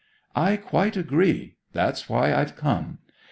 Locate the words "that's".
1.73-2.09